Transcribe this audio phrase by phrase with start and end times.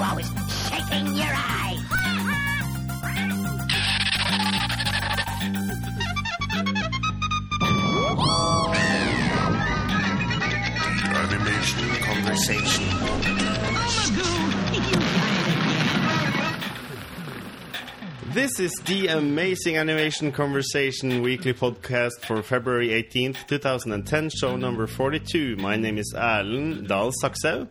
[0.00, 0.26] you always
[0.66, 1.76] shaking your eye?
[11.12, 12.84] Animation conversation.
[18.32, 25.56] This is the Amazing Animation Conversation weekly podcast for February 18th, 2010, show number 42.
[25.56, 27.68] My name is Erlend Dal Sakshaug,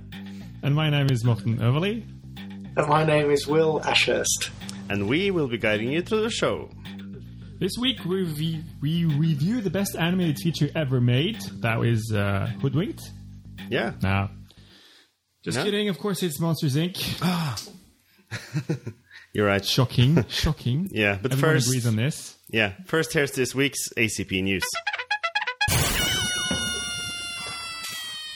[0.62, 2.19] And my name is Morten Øverlie.
[2.80, 4.52] And my name is Will Ashurst.
[4.90, 6.70] and we will be guiding you through the show.
[7.60, 11.42] This week we, re- we review the best animated feature ever made.
[11.60, 13.02] That is uh, Hoodwinked.
[13.70, 13.96] Yeah.
[14.02, 14.30] Now,
[15.44, 15.66] just No?
[15.66, 15.90] kidding.
[15.90, 16.96] Of course, it's Monsters Inc.
[19.34, 19.66] You're right.
[19.66, 20.88] Shocking, shocking.
[20.94, 22.38] Yeah, but Everyone first- agrees on this.
[22.50, 22.76] Yeah.
[22.86, 24.64] First, here's this week's ACP news.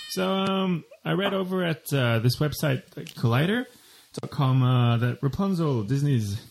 [0.09, 2.81] So um, I read over at uh, this website,
[4.22, 6.42] Collider.com, uh, that Rapunzel, Disney's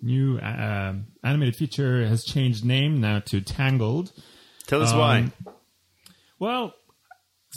[0.00, 4.12] new uh, animated feature, has changed name now to Tangled.
[4.66, 5.32] Tell us Um, why.
[6.38, 6.74] Well,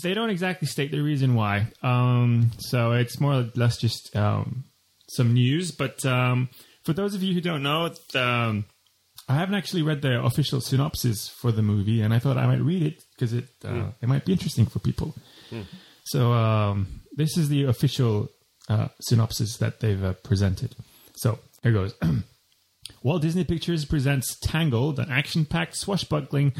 [0.03, 1.67] they don't exactly state the reason why.
[1.81, 4.65] Um, so it's more or less just um,
[5.09, 5.71] some news.
[5.71, 6.49] But um,
[6.83, 8.65] for those of you who don't know, it, um,
[9.27, 12.61] I haven't actually read the official synopsis for the movie, and I thought I might
[12.61, 15.15] read it because it uh, it might be interesting for people.
[16.03, 18.29] So um, this is the official
[18.69, 20.75] uh, synopsis that they've uh, presented.
[21.15, 21.95] So here goes.
[23.03, 26.53] Walt Disney Pictures presents Tangled, an action packed, swashbuckling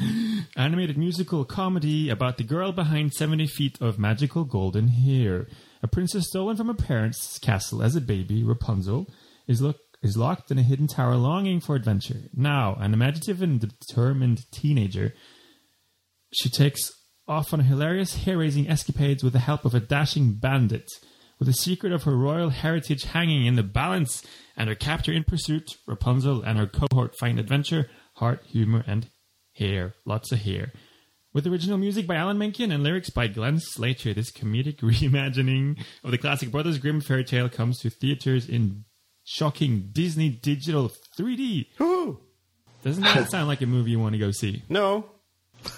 [0.55, 5.47] animated musical comedy about the girl behind 70 feet of magical golden hair.
[5.81, 9.07] A princess stolen from her parents' castle as a baby, Rapunzel,
[9.47, 12.21] is, look, is locked in a hidden tower longing for adventure.
[12.33, 15.13] Now, an imaginative and determined teenager,
[16.31, 16.91] she takes
[17.27, 20.87] off on hilarious hair raising escapades with the help of a dashing bandit.
[21.37, 24.23] With the secret of her royal heritage hanging in the balance
[24.55, 29.09] and her captor in pursuit, Rapunzel and her cohort find adventure, heart, humor, and
[29.53, 29.95] hair.
[30.05, 30.71] Lots of hair.
[31.33, 36.11] With original music by Alan Menken and lyrics by Glenn Slater, this comedic reimagining of
[36.11, 38.85] the classic Brothers Grimm fairy tale comes to theaters in
[39.25, 41.67] shocking Disney digital 3D.
[41.79, 42.19] Woo!
[42.83, 44.63] Doesn't that sound like a movie you want to go see?
[44.69, 45.09] No.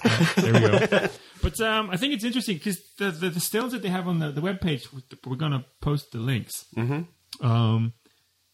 [0.36, 1.08] There we go.
[1.42, 4.20] but um, I think it's interesting because the, the the stills that they have on
[4.20, 4.88] the the webpage,
[5.26, 6.66] we're gonna post the links.
[6.76, 7.46] Mm-hmm.
[7.46, 7.94] Um,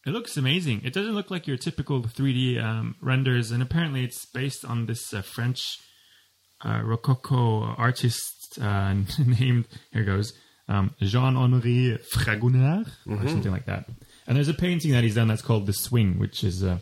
[0.05, 0.81] it looks amazing.
[0.83, 5.13] It doesn't look like your typical 3D um, renders, and apparently it's based on this
[5.13, 5.79] uh, French
[6.63, 8.93] uh, Rococo artist uh,
[9.25, 10.33] named here goes
[10.67, 13.85] um, Jean Henri Fragonard or something like that.
[14.27, 16.79] And there's a painting that he's done that's called The Swing, which is uh,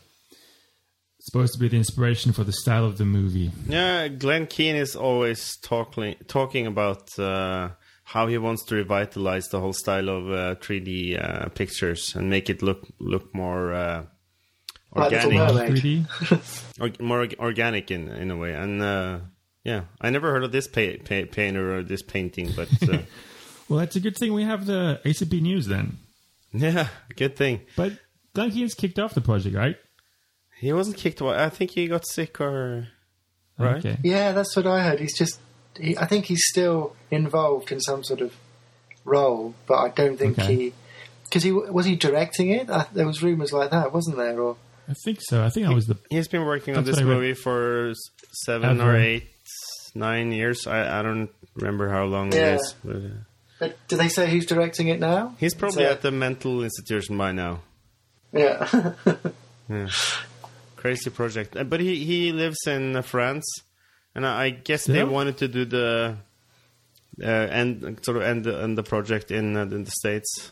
[1.21, 3.51] supposed to be the inspiration for the style of the movie.
[3.67, 7.69] Yeah, Glenn Keane is always talking talking about uh,
[8.03, 12.49] how he wants to revitalize the whole style of uh, 3D uh, pictures and make
[12.49, 14.03] it look look more uh,
[14.95, 15.71] Like organic, Mermaid.
[15.83, 16.81] 3D.
[16.99, 18.53] or, more organic in in a way.
[18.53, 19.19] And uh,
[19.63, 22.97] yeah, I never heard of this pa- pa- painter or this painting, but uh,
[23.69, 25.97] Well, that's a good thing we have the ACP news then.
[26.51, 27.61] yeah, good thing.
[27.77, 27.93] But
[28.33, 29.77] Duncan's kicked off the project, right?
[30.61, 31.35] He wasn't kicked away.
[31.37, 32.87] I think he got sick or
[33.57, 33.77] right.
[33.85, 33.97] Okay.
[34.03, 34.99] Yeah, that's what I heard.
[34.99, 35.39] He's just,
[35.77, 38.33] he, I think he's still involved in some sort of
[39.03, 40.55] role, but I don't think Okay.
[40.55, 40.73] he,
[41.25, 42.69] because he was he directing it.
[42.69, 44.39] Uh, there was rumours like that, wasn't there?
[44.39, 44.55] Or
[44.87, 45.43] I think so.
[45.43, 45.97] I think I was the.
[46.09, 47.15] He's been working on this what I read.
[47.15, 47.97] movie for s-
[48.45, 49.27] seven or eight,
[49.95, 50.67] nine years.
[50.67, 52.53] I, I don't remember how long Yeah.
[52.53, 52.75] it is.
[52.83, 52.99] But, uh,
[53.59, 55.35] but do they say who's directing it now?
[55.39, 57.61] he's probably So- at the mental institution by now.
[58.31, 58.93] Yeah.
[59.69, 59.87] Yeah,
[60.81, 61.55] Crazy project.
[61.55, 63.45] Uh, But he, he lives in uh, France,
[64.15, 66.17] and I I guess they wanted to do the
[67.21, 70.51] uh, end sort of end the, end the project in, uh, in the states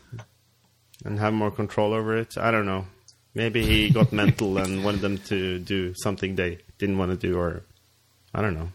[1.04, 2.38] and have more control over it.
[2.38, 2.86] I don't know.
[3.34, 7.36] Maybe he got mental and wanted them to do something they didn't want to do,
[7.36, 7.62] or
[8.32, 8.68] I don't know.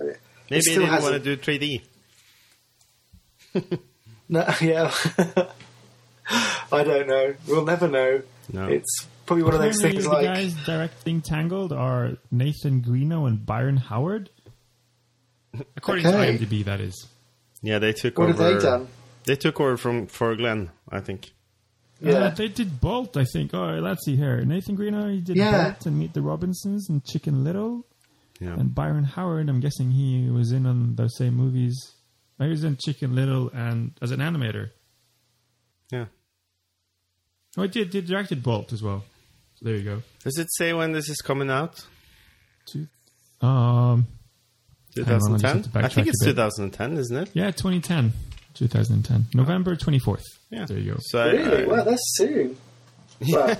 [0.00, 0.16] Maybe
[0.48, 1.82] he still didn't has want to do 3D.
[4.28, 4.92] no, yeah.
[6.72, 7.34] I don't know.
[7.46, 8.22] We'll never know.
[8.52, 8.66] No.
[8.68, 13.44] It's probably one of those things the like guys directing Tangled are Nathan Greno and
[13.44, 14.30] Byron Howard.
[15.76, 16.36] According Okay.
[16.38, 17.06] to IMDb, that is.
[17.62, 18.42] Yeah, they took What over.
[18.44, 18.88] have they done?
[19.24, 21.32] They took over from for Glenn, I think.
[22.04, 22.28] Uh, Yeah.
[22.30, 23.54] they did Bolt, I think.
[23.54, 24.44] Oh, let's see here.
[24.44, 25.70] Nathan Greno, he did Yeah.
[25.70, 27.86] Bolt and Meet the Robinsons and Chicken Little.
[28.38, 28.52] Yeah.
[28.52, 31.74] And Byron Howard, I'm guessing he was in on those same movies.
[32.38, 34.70] He was in Chicken Little and as an animator.
[35.90, 36.06] Yeah.
[37.56, 39.04] Oh, he did, did directed Bolt as well.
[39.58, 40.02] So there you go.
[40.24, 41.84] Does it say when this is coming out?
[42.66, 42.86] Two,
[43.40, 44.06] um,
[44.96, 45.82] Hang I 2010?
[45.84, 47.30] I think it's 2010, isn't it?
[47.34, 48.12] yeah, 2010.
[48.54, 49.26] 2010.
[49.34, 50.22] November 24th.
[50.50, 50.64] Yeah.
[50.64, 50.98] There you go.
[51.00, 51.64] So Really?
[51.64, 52.56] I- Well, that's soon.
[53.32, 53.56] Well,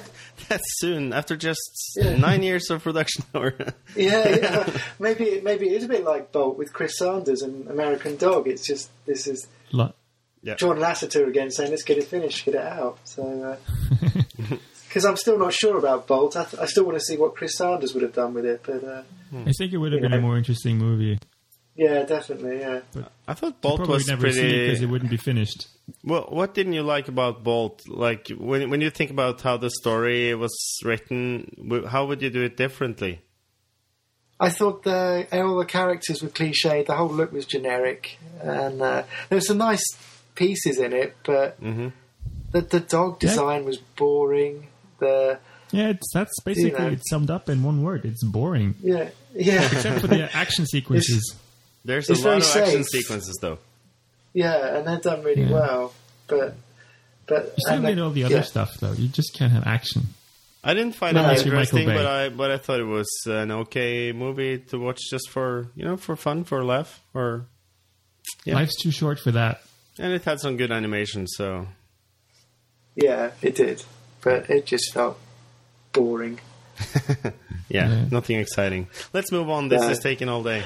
[0.50, 1.60] that's soon after just
[1.96, 2.16] Yeah.
[2.18, 3.24] nine years of production.
[3.34, 3.54] Or
[3.96, 4.78] yeah, yeah.
[4.98, 8.46] Maybe maybe it is a bit like Bolt with Chris Sanders and American Dog.
[8.48, 9.94] It's just this is Lo-
[10.42, 10.56] yeah.
[10.56, 12.98] John Lasseter again saying let's get it finished, get it out.
[13.04, 13.56] So
[14.96, 17.34] because I'm still not sure about Bolt, I, th- I still want to see what
[17.36, 18.62] Chris Sanders would have done with it.
[18.64, 19.02] But uh,
[19.46, 20.18] I think it would have been Yeah.
[20.18, 21.18] a more interesting movie.
[21.76, 22.80] yeah, definitely, yeah.
[23.28, 25.66] I thought Bolt Probably was never see it because it wouldn't be finished.
[26.02, 27.82] Well, what didn't you like about Bolt?
[27.86, 32.42] Like when when you think about how the story was written, how would you do
[32.42, 33.20] it differently?
[34.40, 36.86] I thought the all the characters were cliched.
[36.86, 39.84] The whole look was generic, and uh, there were some nice
[40.34, 41.92] pieces in it, but Mhm.
[42.52, 43.28] the the dog Yeah.
[43.28, 44.68] design was boring.
[44.98, 45.38] The
[45.72, 46.88] Yeah, it's, that's basically know.
[46.92, 48.04] it summed up in one word.
[48.04, 48.74] It's boring.
[48.82, 51.34] yeah yeah Except for the action sequences.
[51.84, 53.58] There's It's a lot of very action sequences, though.
[54.32, 55.52] yeah, and they're done really Yeah.
[55.52, 55.92] well.
[56.28, 56.56] But
[57.26, 58.42] but You still need they- all the other yeah.
[58.42, 58.92] stuff, though.
[58.92, 60.02] You just can't have action.
[60.64, 62.84] I didn't find No, it Unless you're Michael interesting, but I but I thought it
[62.84, 67.00] was an okay movie to watch just for you know for fun, for a laugh,
[67.14, 67.46] or
[68.44, 68.54] Yeah.
[68.54, 69.62] Life's too short for that.
[69.98, 71.26] and it had some good animation.
[71.28, 71.68] So
[72.96, 73.84] Yeah, it did,
[74.22, 75.18] but it just felt
[75.92, 76.40] boring.
[77.24, 78.04] yeah, Yeah.
[78.10, 78.88] nothing exciting.
[79.12, 79.68] Let's move on.
[79.68, 79.88] This No.
[79.90, 80.64] is taking all day.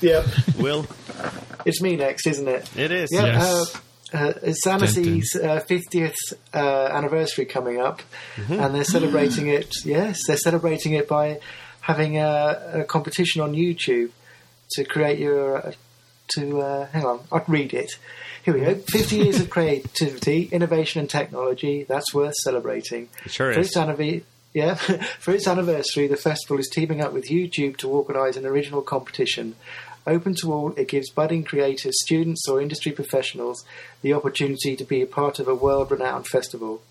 [0.00, 0.24] Yep,
[0.58, 0.86] Will
[1.66, 2.68] it's me next, isn't it?
[2.76, 3.10] it is?
[3.12, 3.76] Yeah, Yes.
[4.14, 6.14] uh, uh, it's Annecy's uh, 50th
[6.54, 6.58] uh,
[6.92, 8.00] anniversary coming up,
[8.48, 9.72] and they're celebrating it.
[9.84, 11.38] Yes, they're celebrating it by
[11.82, 14.10] having a, a competition on YouTube
[14.72, 15.58] to create your.
[15.68, 15.72] Uh,
[16.34, 17.90] to uh, hang on, I'd read it.
[18.50, 18.80] Here we go.
[18.80, 21.84] 50 years of creativity, innovation, and technology.
[21.84, 23.08] That's worth celebrating.
[23.24, 23.68] It sure For is.
[23.68, 24.74] its, anniversary, yeah,
[25.20, 29.54] for its anniversary, the festival is teaming up with YouTube to organise an original competition.
[30.04, 33.64] Open to all, it gives budding creators, students, or industry professionals
[34.02, 36.82] the opportunity to be a part of a world renowned festival.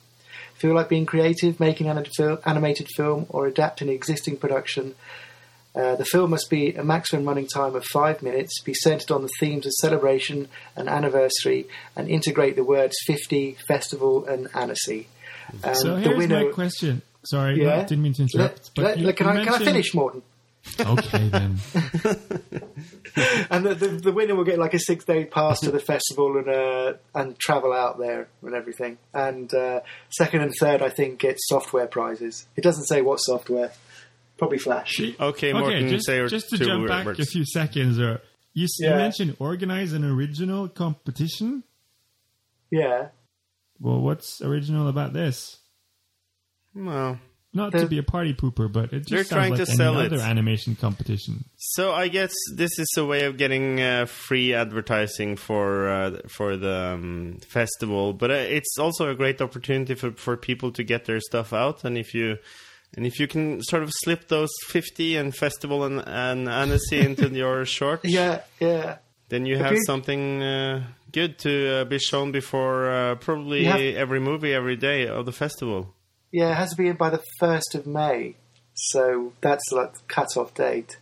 [0.54, 2.06] Feel like being creative, making an
[2.46, 4.96] animated film, or adapting an existing production?
[5.76, 9.22] Uh, the film must be a maximum running time of five minutes, be centered on
[9.22, 15.08] the themes of celebration and anniversary, and integrate the words 50, festival, and Annecy.
[15.64, 17.02] And So the here's winner, my question.
[17.24, 17.78] Sorry, Yeah?
[17.78, 18.72] no, didn't mean to interrupt.
[18.76, 20.22] you- can, you I, can I finish, Morten?
[20.80, 21.60] Okay, then.
[23.50, 26.38] And the, the, the winner will get like a six day pass to the festival
[26.38, 28.98] and uh, and travel out there and everything.
[29.14, 32.46] And uh, second and third, I think, get software prizes.
[32.56, 33.72] It doesn't say what software.
[34.40, 35.00] Probably Flash.
[35.20, 37.20] Okay, Morten, just, say just to two jump back words.
[37.20, 38.00] a few seconds.
[38.00, 38.18] Uh,
[38.54, 38.98] you, s- you Yeah.
[38.98, 41.64] mentioned organize an original competition.
[42.72, 43.10] Yeah.
[43.80, 45.58] Well, what's original about this?
[46.74, 47.20] Well,
[47.54, 49.76] Not to be a party pooper, but it just They're sounds trying like to any
[49.78, 50.22] sell other it.
[50.22, 51.46] animation competition.
[51.58, 56.56] So I guess this is a way of getting uh, free advertising for uh, for
[56.58, 61.06] the um, festival, but uh, it's also a great opportunity for, for people to get
[61.06, 61.84] their stuff out.
[61.84, 62.38] And if you
[62.96, 67.30] and if you can sort of slip those fifty and festival and and Annecy into
[67.44, 68.98] your short, Yeah, yeah.
[69.30, 69.86] then you have Agreed.
[69.86, 75.26] something uh, good to uh, be shown before uh, probably every movie every day of
[75.26, 75.94] the festival.
[76.32, 78.36] Yeah, it has to be in by the 1st of May.
[78.76, 80.98] So that's like the cut off date.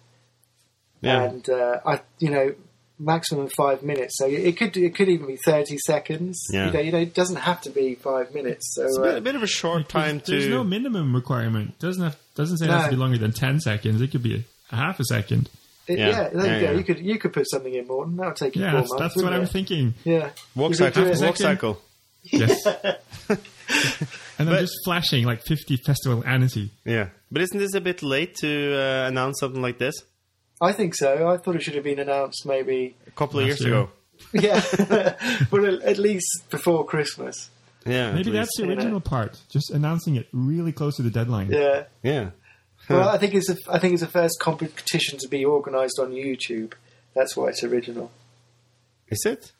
[1.01, 1.24] Yeah.
[1.24, 2.56] And, uh, I, you know,
[2.99, 4.17] maximum five minutes.
[4.17, 6.43] So it could it could even be 30 seconds.
[6.51, 6.67] Yeah.
[6.67, 8.73] You, know, you know, it doesn't have to be five minutes.
[8.75, 10.31] So, It's a bit, uh, a bit of a short time too.
[10.33, 10.49] There's to.
[10.51, 11.77] no minimum requirement.
[11.79, 14.01] Doesn't have doesn't say it has to be longer than ten seconds.
[14.01, 15.49] It could be a, a half a second.
[15.87, 16.09] It- Yeah.
[16.09, 16.71] yeah, there Yeah, you go.
[16.71, 16.77] yeah.
[16.79, 18.17] You could you could put something in, Morten.
[18.17, 19.01] That'll take you Yeah, four that's, months.
[19.03, 19.93] that's what wouldn't I'm thinking.
[20.03, 21.05] Yeah, Walk You cycle.
[21.21, 21.81] Walk cycle.
[22.29, 22.65] Yes.
[23.29, 23.39] and
[24.39, 26.71] I'm But- just flashing like 50 festival annecy.
[26.85, 29.95] Yeah, but isn't this a bit late to uh, announce something like this?
[30.61, 31.27] I think so.
[31.27, 32.95] I thought it should have been announced maybe.
[33.07, 33.69] A couple of years year.
[33.73, 33.89] ago.
[34.33, 34.61] Yeah,
[35.51, 37.51] but at at least before Christmas.
[37.85, 38.75] Yeah, Maybe that's the you know.
[38.75, 39.39] original part.
[39.49, 41.49] Just announcing it really close to the deadline.
[41.51, 41.59] Yeah.
[41.59, 41.87] least.
[42.01, 42.29] yeah.
[42.89, 46.11] Well, I think it's a, I think it's the first competition to be organised on
[46.11, 46.73] YouTube.
[47.13, 48.11] That's why it's original.
[49.09, 49.51] Is it?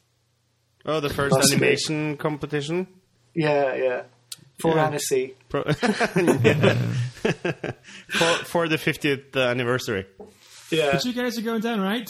[0.86, 1.56] Oh, the first Must be.
[1.56, 2.88] animation competition.
[3.36, 4.02] Yeah, yeah.
[4.60, 4.88] For Yeah.
[4.88, 5.36] Annecy.
[5.50, 5.64] Pro-
[6.16, 6.74] Yeah.
[8.10, 10.06] for for the 50th anniversary.
[10.72, 10.92] Yeah.
[10.94, 12.08] But you guys are going down, right?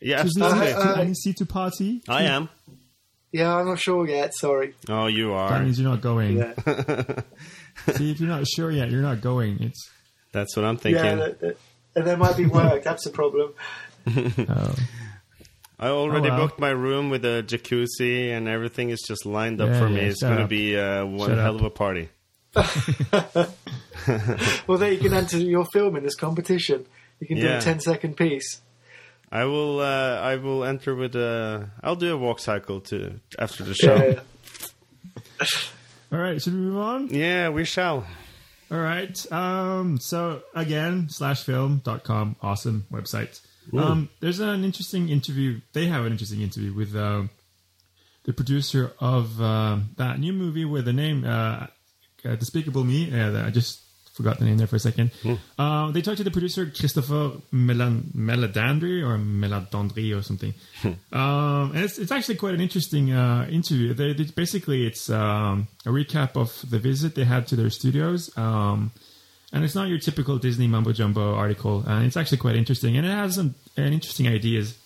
[0.00, 0.58] Yeah, To absolutely.
[0.60, 2.02] visit, Uh, to Annecy to party?
[2.08, 2.48] I am.
[3.32, 4.32] Yeah, I'm not sure yet.
[4.36, 4.74] Sorry.
[4.88, 5.50] Oh, you are.
[5.50, 6.36] That means you're not going.
[6.38, 6.52] Yeah,
[7.96, 9.60] See, if you're not sure yet, you're not going.
[9.60, 9.90] It's
[10.32, 11.04] That's what I'm thinking.
[11.04, 11.14] yeah.
[11.16, 11.56] that- that-
[11.96, 12.82] and there might be work.
[12.88, 13.54] That's the problem.
[14.06, 14.74] oh,
[15.78, 16.46] I already Oh, well.
[16.48, 19.96] booked my room with a jacuzzi and everything is just lined up Yeah, for me.
[19.96, 21.60] yeah, it's going to be uh, one Shut hell up.
[21.60, 22.08] of a party.
[24.66, 26.84] Well, there you can enter your film in this competition.
[27.24, 27.58] You can do Yeah.
[27.58, 28.60] a 10 second piece.
[29.32, 29.80] I will.
[29.80, 31.70] Uh, I will enter with a.
[31.82, 33.96] I'll do a walk cycle to after the show.
[33.96, 34.20] Yeah.
[36.12, 36.40] all right.
[36.40, 37.08] Should we move on?
[37.08, 38.06] Yeah, we shall.
[38.70, 39.32] All right.
[39.32, 43.40] Um, so again, slashfilm.com, awesome website.
[43.72, 45.60] Um, there's an interesting interview.
[45.72, 47.30] They have an interesting interview with um,
[48.24, 51.68] the producer of um, that new movie with the name uh,
[52.24, 53.10] uh, Despicable Me.
[53.18, 53.80] Uh, I just
[54.14, 55.10] forgot the name there for a second.
[55.58, 60.54] Uh, they talked to the producer Christopher Melan- Meledandri or Meledandri or something.
[61.12, 63.92] um, and it's, it's actually quite an interesting uh, interview.
[63.92, 68.30] They, they, basically, it's um, a recap of the visit they had to their studios.
[68.38, 68.92] Um,
[69.52, 71.84] and it's not your typical Disney mumbo jumbo article.
[71.86, 74.76] And it's actually quite interesting, and it has some an interesting ideas.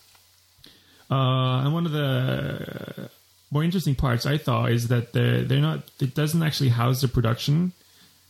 [1.10, 3.08] Uh, and one of the
[3.50, 5.90] more interesting parts I thought is that they're, they're not.
[6.00, 7.72] It doesn't actually house the production.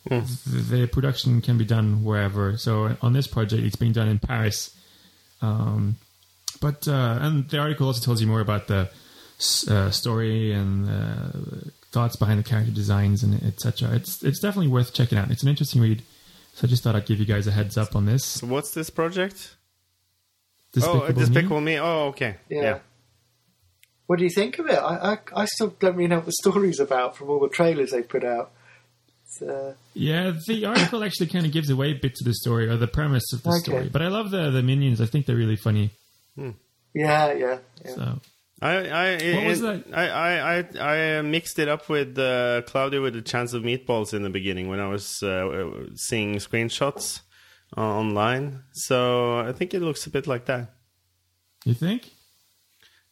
[0.09, 2.57] The, the production can be done wherever.
[2.57, 4.75] So on this project, it's being done in Paris.
[5.41, 5.97] Um,
[6.61, 8.91] but uh, and the article also tells you more about the
[9.69, 13.95] uh, story and uh, thoughts behind the character designs and etc.
[13.95, 15.31] It's it's definitely worth checking out.
[15.31, 16.03] It's an interesting read.
[16.55, 18.25] So I just thought I'd give you guys a heads up on this.
[18.25, 19.55] So what's this project?
[20.73, 21.15] Despicable oh, uh, Me.
[21.15, 21.79] Despicable Me.
[21.79, 22.37] Oh, okay.
[22.49, 22.63] Yeah.
[22.63, 22.79] Yeah.
[24.07, 24.79] What do you think of it?
[24.79, 27.91] I, I, I still don't really know what the story's about from all the trailers
[27.91, 28.53] they've put out.
[29.29, 32.67] It's, uh, Yeah, the article actually kind of gives away a bit to the story
[32.69, 33.59] or the premise of the Okay.
[33.61, 33.89] story.
[33.91, 35.01] But I love the the minions.
[35.01, 35.91] I think they're really funny.
[36.95, 37.95] yeah, yeah, yeah.
[37.95, 38.21] So
[38.63, 39.85] I I What was that?
[39.93, 43.63] I I I, I uh, mixed it up with uh, Cloudy with a chance of
[43.63, 47.21] meatballs in the beginning when I was uh, seeing screenshots
[47.77, 48.63] uh, online.
[48.73, 50.75] So I think it looks a bit like that.
[51.65, 52.11] you think?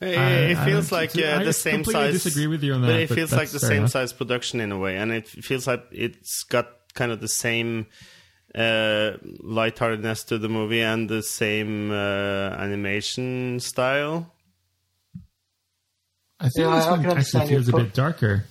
[0.01, 2.23] It, I- it feels like I uh, the same completely size.
[2.23, 2.87] disagree with you on that.
[2.89, 3.91] but that, it but feels like the same enough.
[3.91, 7.87] size production in a way, and it feels like it's got kind of the same
[8.55, 11.95] uh, lightheartedness to the movie and the same uh,
[12.59, 14.33] animation style.
[16.39, 17.11] I think Yeah, this I one can actually
[17.41, 18.45] understand your feels a bit darker.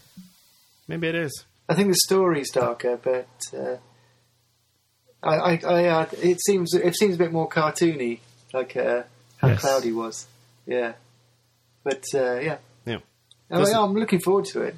[0.88, 1.46] Maybe it is.
[1.70, 3.78] I think the story is darker, but uh,
[5.24, 8.20] I, I, I uh, it seems it seems a bit more cartoony,
[8.54, 9.04] like uh,
[9.38, 9.62] how Yes.
[9.62, 10.28] Cloudy was.
[10.68, 10.94] Yeah,
[11.86, 12.98] but uh, yeah, Yeah.
[13.50, 14.76] Oh, Does it- yeah, I'm looking forward to it.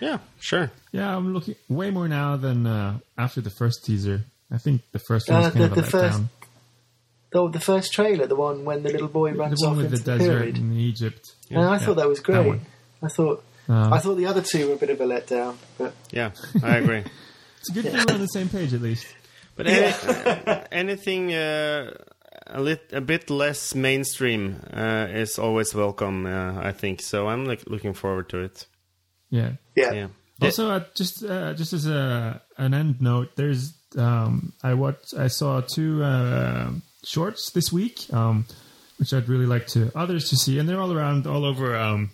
[0.00, 0.70] Yeah, sure.
[0.92, 4.22] Yeah, I'm looking way more now than uh, after the first teaser.
[4.50, 6.28] I think the first one was Uh, kind the- of a the first letdown.
[7.32, 9.90] The, the first trailer, the one when the little boy The runs one off with
[9.90, 10.56] the into the, desert pyramid.
[10.58, 11.24] in Egypt.
[11.50, 12.46] and I Yeah, thought that was great.
[12.46, 12.60] one.
[13.02, 15.94] I thought Uh, I thought the other two were a bit of a letdown, but
[16.12, 16.30] Yeah,
[16.62, 17.02] I agree.
[17.60, 19.06] it's a good thing we're on the same page at least.
[19.56, 21.94] But any, anything uh,
[22.46, 27.02] a, lit, a bit less mainstream uh, is always welcome, uh, I think.
[27.02, 28.66] So I'm like, looking forward to it.
[29.30, 29.52] Yeah.
[29.74, 30.08] yeah, Yeah.
[30.40, 35.28] Also, uh, just uh, just as a an end note, there's um, I watched I
[35.28, 36.70] saw two uh,
[37.04, 38.44] shorts this week, um,
[38.98, 41.76] which I'd really like to others to see, and they're all around all over.
[41.76, 42.10] Um,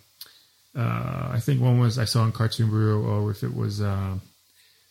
[0.75, 4.17] uh, I think one was I saw on Cartoon Brew, or if it was uh,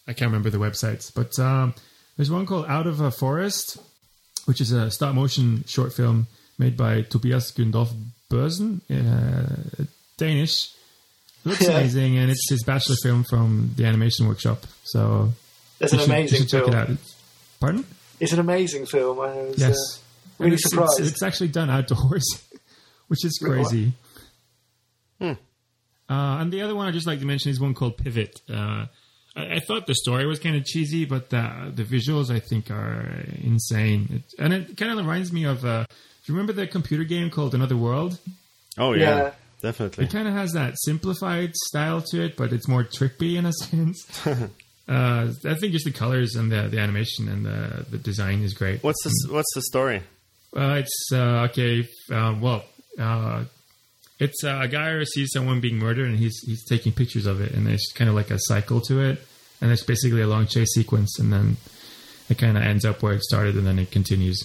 [0.07, 1.75] I can't remember the websites, but um,
[2.17, 3.79] there's one called Out of a Forest,
[4.51, 6.27] which is a stop motion short film
[6.59, 7.93] made by Tobias Gundorff
[8.29, 9.85] Boesen, uh,
[10.17, 10.71] Danish.
[11.45, 11.71] Looks Yeah.
[11.79, 14.67] amazing, and it's his bachelor film from the animation workshop.
[14.83, 15.33] So
[15.79, 16.75] it's an should, amazing should check film.
[16.77, 16.97] it out.
[17.61, 17.85] Pardon?
[18.19, 19.21] It's an amazing film.
[19.21, 19.77] I was Yes.
[19.77, 21.13] uh, really it's, it's- surprised.
[21.13, 22.27] It's, actually done outdoors,
[23.07, 23.93] which is crazy.
[25.21, 25.35] Hmm.
[26.09, 28.41] Uh, and the other one I just like to mention is one called Pivot.
[28.53, 28.87] Uh,
[29.37, 32.71] I, I thought the story was kind of cheesy, but the, the visuals I think
[32.71, 34.09] are insane.
[34.13, 35.65] It, and it kind of reminds me of.
[35.65, 38.19] Uh, do you remember the computer game called Another World?
[38.79, 39.33] Oh, yeah, Yeah.
[39.63, 40.05] definitely.
[40.05, 43.53] It kind of has that simplified style to it, but it's more trippy in a
[43.65, 44.27] sense.
[44.27, 48.53] uh, I think just the colors and the, the animation and the, the design is
[48.55, 48.83] great.
[48.85, 50.03] What's the What's the story?
[50.55, 51.89] Uh, it's uh, okay.
[52.13, 52.65] Uh, well,
[52.99, 53.45] uh,
[54.21, 57.41] it's uh, a guy who sees someone being murdered, and he's he's taking pictures of
[57.41, 59.21] it, and there's kind of like a cycle to it,
[59.61, 61.57] and it's basically a long chase sequence, and then
[62.29, 64.45] it kind of ends up where it started, and then it continues.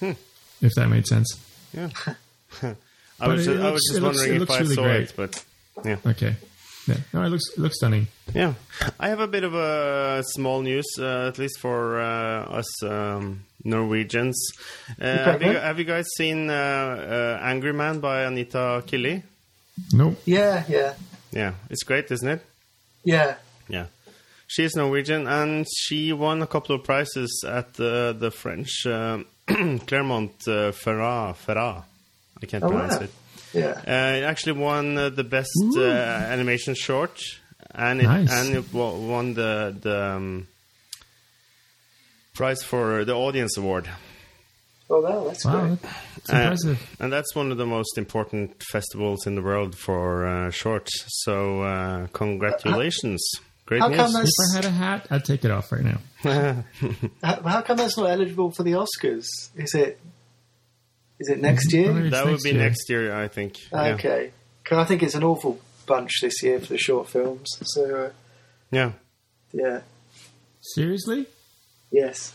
[0.00, 1.34] If that made sense.
[1.74, 1.88] Yeah.
[3.20, 4.82] I was just, I was looks- just looks- wondering it if looks I really saw
[4.82, 5.02] great.
[5.02, 5.44] it, but
[5.84, 5.96] yeah.
[6.06, 6.36] Okay.
[6.88, 6.96] Yeah.
[7.12, 8.08] No, it looks it looks stunning.
[8.34, 8.54] Yeah,
[8.98, 13.44] I have a bit of a small news, uh, at least for uh, us um,
[13.64, 14.36] Norwegians.
[15.00, 19.22] Uh, have, you, have you guys seen uh, uh, Angry Man by Anita Killi?
[19.92, 20.20] Nope.
[20.24, 20.94] Yeah, yeah,
[21.30, 22.42] Yeah, it's great, isn't it?
[23.04, 23.36] yeah.
[23.68, 23.86] Yeah.
[24.48, 30.32] She's Norwegian and she won a couple of prizes at the, the French uh, Clermont
[30.46, 31.36] uh, Ferrat.
[31.36, 31.84] Ferrat.
[32.42, 33.00] I can't Oh, pronounce wow.
[33.04, 33.10] it.
[33.52, 33.80] Yeah.
[33.86, 37.20] Uh, it actually won uh, the best uh, animation short,
[37.74, 38.30] and it Nice.
[38.32, 40.46] and it won the the um,
[42.34, 43.88] prize for the audience award.
[44.90, 45.82] Oh, wow, that's Wow, great.
[45.82, 46.96] that's Uh, impressive.
[47.00, 50.92] and that's one of the most important festivals in the world for uh, shorts.
[51.24, 53.22] So uh, congratulations,
[53.64, 53.96] great How news.
[53.98, 55.98] come If I had a hat, I'd take it off right now.
[57.22, 59.26] how, how come that's not eligible for the Oscars?
[59.56, 59.98] Is it
[61.22, 61.92] is it next year?
[62.10, 62.58] That would next be year.
[62.58, 63.56] next year, I think.
[63.72, 63.94] Yeah.
[63.94, 64.32] Okay,
[64.64, 67.48] 'Cause I think it's an awful bunch this year for the short films.
[67.62, 68.10] So uh,
[68.70, 68.92] Yeah.
[69.52, 69.80] yeah,
[70.60, 71.26] Seriously?
[71.90, 72.32] yes.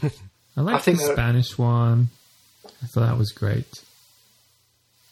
[0.02, 2.08] I like the Spanish one.
[2.82, 3.66] I thought that was great.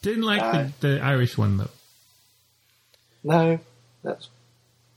[0.03, 1.71] Didn't like Uh, the, the Irish one though.
[3.25, 3.59] No,
[4.03, 4.29] that's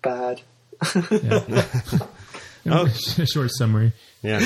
[0.02, 0.42] bad.
[2.64, 2.88] Yeah.
[3.26, 3.92] Short summary.
[4.22, 4.40] Yeah.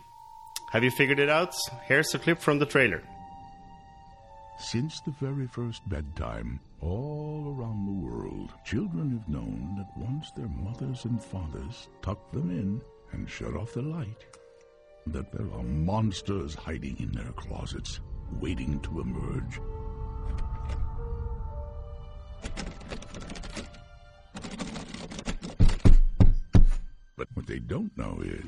[0.73, 1.55] Have you figured it out?
[1.87, 3.03] Here's a clip from the trailer.
[4.61, 10.49] Since the very first bedtime, all around the world, children have known that once their
[10.49, 14.27] mothers and fathers tuck them in and shut off the light,
[15.07, 18.01] that there are monsters hiding in their closets,
[18.41, 19.61] waiting to emerge.
[27.17, 28.45] But what they don't know is,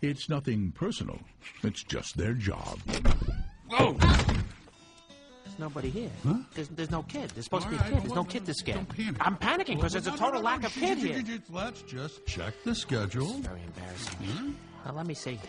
[0.00, 1.20] it's nothing personal.
[1.62, 2.80] It's just their job.
[5.58, 6.10] There's nobody here.
[6.54, 7.30] There's, there's no kid.
[7.30, 8.02] There's supposed to be a kid.
[8.02, 8.76] There's no kid to scare.
[8.76, 9.16] Don't panic.
[9.20, 11.20] I'm panicking because there's a total lack of kid here.
[11.50, 13.26] Let's just check the schedule.
[13.26, 14.56] Very embarrassing.
[14.84, 15.40] Now, let me see.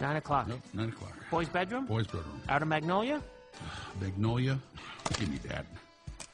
[0.00, 0.48] Nine o'clock.
[0.48, 1.12] Nope, nine o'clock.
[1.30, 1.86] Boys' bedroom?
[1.86, 2.42] Boys' bedroom.
[2.48, 3.22] Out of Magnolia?
[4.00, 4.58] Magnolia.
[5.20, 5.64] Give me that.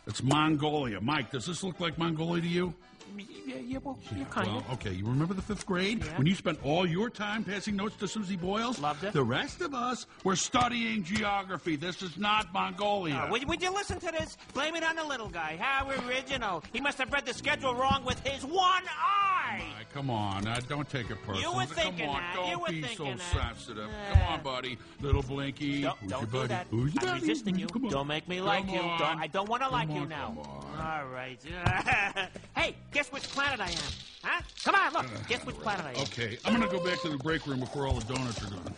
[0.06, 0.98] It's Mongolia.
[1.02, 2.72] Mike, does this look like Mongolia to you?
[3.16, 3.98] Yeah, yeah well,
[4.30, 4.70] kind well, of.
[4.74, 4.92] okay.
[4.92, 6.18] You remember the fifth grade Yeah.
[6.18, 8.78] when you spent all your time passing notes to Susie Boyles?
[8.78, 9.12] Loved it.
[9.12, 11.76] The rest of us were studying geography.
[11.76, 13.14] This is not Mongolia.
[13.16, 14.36] Uh, would, would you listen to this?
[14.54, 15.56] Blame it on the little guy.
[15.60, 16.62] How original.
[16.72, 19.37] He must have read the schedule wrong with his one eye.
[19.50, 20.46] All right, come on.
[20.46, 21.54] Uh, don't take it personal.
[21.56, 22.32] were Come on, that.
[22.34, 23.04] Don't You were be thinking so
[23.38, 23.56] that.
[23.56, 23.88] sensitive.
[23.90, 24.12] Yeah.
[24.12, 24.78] Come on, buddy.
[25.00, 25.82] Little Blinky.
[25.82, 26.48] Don't, Who's don't your do buddy?
[26.48, 26.66] that.
[26.70, 27.20] Who's your I'm buddy?
[27.20, 27.66] resisting you.
[27.66, 27.90] Come on.
[27.90, 28.78] Don't make me Come like you.
[28.80, 28.98] on.
[28.98, 30.26] Don't, I don't want to like Come you on, now.
[30.26, 31.02] come on.
[31.02, 31.40] All right.
[32.56, 33.78] hey, guess which planet I am?
[34.22, 34.42] Huh?
[34.64, 35.06] Come on, look.
[35.28, 36.00] Guess which planet I am.
[36.02, 38.74] Okay, I'm gonna go back to the break room before all the donuts are done.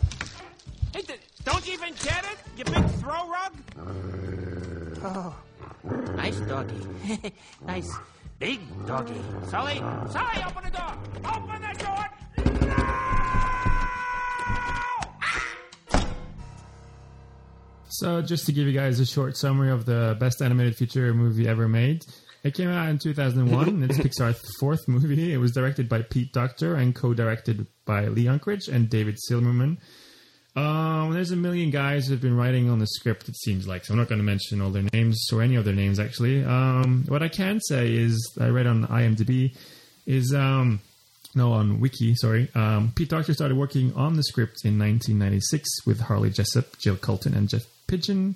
[0.93, 2.37] Hey, th- don't you even get it?
[2.57, 3.53] You big throw rug?
[5.03, 5.35] Oh,
[6.15, 6.75] nice doggy.
[7.65, 7.91] nice
[8.41, 9.21] big doggy.
[9.49, 9.77] Sully,
[10.09, 10.93] Sully, open the door.
[11.23, 12.05] Open the door.
[17.87, 21.47] So, just to give you guys a short summary of the best animated feature movie
[21.47, 22.03] ever made,
[22.43, 23.83] it came out in 2001.
[23.83, 25.31] it's Pixar's fourth movie.
[25.31, 29.77] It was directed by Pete Docter and co-directed by Lee Unkrich and David Silverman.
[30.55, 33.29] Um, there's a million guys who've been writing on the script.
[33.29, 33.93] It seems like so.
[33.93, 36.43] I'm not going to mention all their names or any of their names actually.
[36.43, 39.55] Um, what I can say is I read on IMDb
[40.05, 40.81] is um,
[41.35, 42.15] no on Wiki.
[42.15, 46.97] Sorry, um, Pete Docter started working on the script in 1996 with Harley Jessup, Jill
[46.97, 48.35] Culton, and Jeff Pidgeon,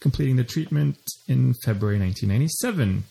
[0.00, 3.04] completing the treatment in February 1997.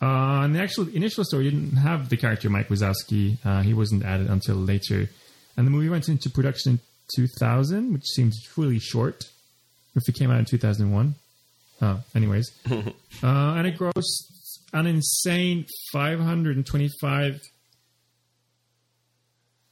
[0.00, 3.38] Uh, and the actual initial story didn't have the character Mike Wazowski.
[3.44, 5.08] Uh, he wasn't added until later.
[5.56, 6.80] And the movie went into production in
[7.14, 9.24] 2000, which seems really short
[9.94, 11.14] if it came out in 2001.
[11.80, 12.50] Uh, anyways.
[12.70, 12.82] uh,
[13.22, 17.40] and it grossed an insane 525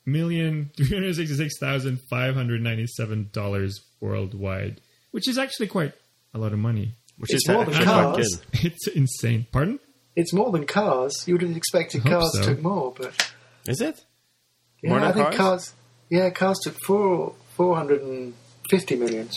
[0.06, 4.80] million three hundred sixty six thousand five hundred ninety seven dollars worldwide,
[5.12, 5.92] which is actually quite
[6.34, 6.92] a lot of money.
[7.16, 8.42] Which It's is more than Cars.
[8.52, 9.46] It's insane.
[9.52, 9.78] Pardon?
[10.16, 11.24] It's more than cars.
[11.26, 12.42] You would have expected cars so.
[12.42, 13.32] took more, but
[13.66, 14.04] Is it?
[14.82, 15.72] yeah, More than I think Cars?
[16.14, 16.24] Cars.
[16.24, 18.34] Yeah, cars took four four hundred and
[18.70, 19.28] fifty million.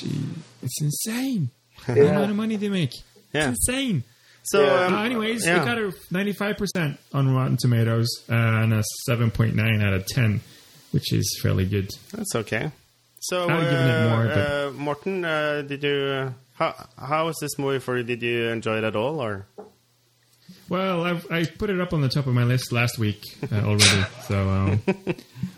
[0.61, 1.49] It's insane.
[1.85, 2.91] The amount of money they make.
[3.33, 3.49] Yeah.
[3.51, 4.03] It's insane.
[4.43, 4.85] So, Yeah.
[4.85, 5.61] um, Uh, anyways, yeah.
[5.61, 10.39] it got a 95% on Rotten Tomatoes and a 7.9 out of 10.
[10.91, 11.89] which is fairly good.
[12.13, 12.71] That's okay.
[13.19, 15.91] So, I've given it uh, more, but- uh, Morten, uh, did you?
[15.91, 18.03] Uh, how how was this movie for you?
[18.03, 19.45] Did you enjoy it at all, or?
[20.69, 23.56] Well, I've, I put it up on the top of my list last week uh,
[23.62, 24.03] already.
[24.27, 24.82] so, um,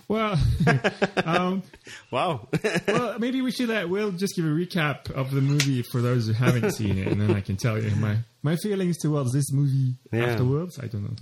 [0.08, 0.38] well,
[1.26, 1.64] um,
[2.12, 2.48] Wow.
[2.88, 3.70] well, maybe we should.
[3.72, 7.08] Uh, we'll just give a recap of the movie for those who haven't seen it,
[7.08, 10.26] and then I can tell you my my feelings towards this movie Yeah.
[10.28, 10.80] afterwards.
[10.80, 11.16] I don't know.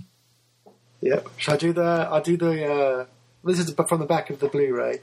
[1.00, 1.28] Yep.
[1.38, 1.82] Shall I do the?
[2.10, 2.66] I'll do the.
[2.66, 3.06] Uh,
[3.44, 5.00] this is from the back of the Blu-ray.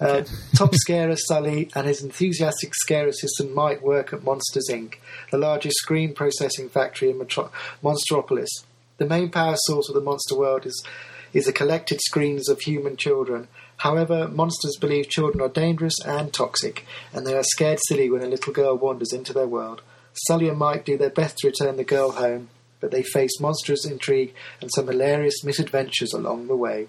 [0.00, 0.24] Uh,
[0.56, 4.94] top scarer Sully and his enthusiastic scare assistant Mike work at Monsters Inc.,
[5.30, 7.52] the largest screen processing factory in Metro-
[7.82, 8.48] Monstropolis.
[8.98, 10.84] The main power source of the monster world is
[11.32, 13.48] is the collected screens of human children.
[13.78, 18.26] However, monsters believe children are dangerous and toxic, and they are scared silly when a
[18.26, 19.82] little girl wanders into their world.
[20.26, 22.48] Sully and Mike do their best to return the girl home,
[22.80, 26.88] but they face monstrous intrigue and some hilarious misadventures along the way.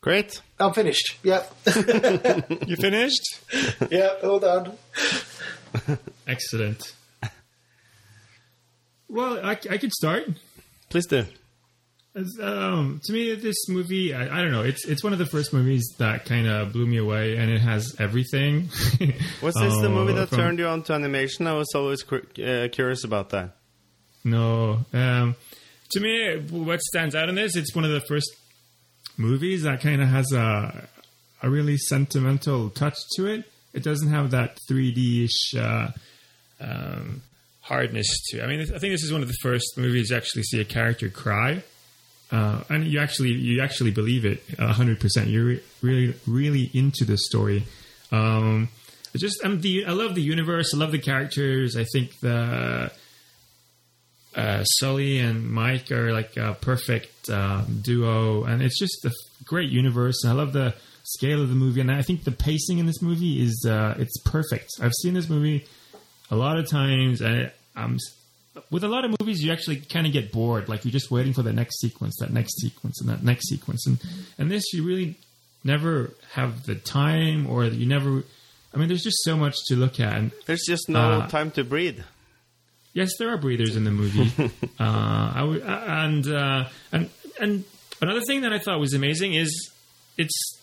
[0.00, 0.40] Great.
[0.60, 1.16] I'm finished.
[1.24, 1.54] Yep.
[2.66, 3.40] You finished?
[3.90, 4.72] yep, all done.
[6.26, 6.94] Excellent.
[9.08, 10.24] Well, I, I could start.
[10.90, 11.24] Please do.
[12.14, 14.62] As, Um, to me, this movie, I, I don't know.
[14.62, 17.60] It's it's one of the first movies that kind of blew me away, and it
[17.60, 18.68] has everything.
[19.42, 21.46] Was this the Uh, movie that from- turned you on to animation?
[21.46, 23.56] I was always cur- uh, curious about that.
[24.24, 24.84] No.
[24.92, 25.36] Um,
[25.90, 28.30] to me, what stands out in this, it's one of the first
[29.18, 30.88] movies that kind of has a
[31.42, 33.44] a really sentimental touch to it.
[33.72, 35.90] It doesn't have that 3D ish uh,
[36.60, 37.22] um,
[37.60, 38.38] hardness to.
[38.38, 38.42] it.
[38.42, 40.64] I mean, I think this is one of the first movies you actually see a
[40.64, 41.62] character cry,
[42.32, 45.28] uh, and you actually you actually believe it hundred percent.
[45.28, 47.64] You're re- really really into the story.
[48.10, 48.68] Um,
[49.14, 50.74] I just I'm the I love the universe.
[50.74, 51.76] I love the characters.
[51.76, 52.90] I think the
[54.34, 59.10] uh, Sully and Mike are like a perfect um, duo, and it's just a
[59.44, 60.22] great universe.
[60.24, 63.00] And I love the scale of the movie, and I think the pacing in this
[63.02, 64.68] movie is uh, it's perfect.
[64.80, 65.66] I've seen this movie
[66.30, 67.96] a lot of times, and it, um,
[68.70, 70.68] with a lot of movies, you actually kind of get bored.
[70.68, 73.86] Like you're just waiting for the next sequence, that next sequence, and that next sequence,
[73.86, 73.98] and
[74.36, 75.16] and this you really
[75.64, 78.22] never have the time, or you never.
[78.74, 81.50] I mean, there's just so much to look at, and There's just no Uh, time
[81.52, 82.00] to breathe.
[82.98, 84.32] Yes, there are breathers in the movie,
[84.80, 87.64] uh, I w- uh, and uh, and and
[88.02, 89.70] another thing that I thought was amazing is
[90.16, 90.58] it's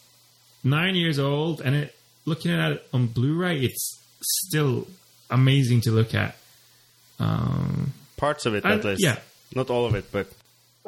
[0.61, 1.95] nine years old, and it,
[2.25, 4.85] looking at it on Blu-ray, it's still
[5.29, 6.35] amazing to look at.
[7.19, 9.01] Um, Parts of it, at least.
[9.01, 9.19] yeah.
[9.55, 10.27] Not all of it, but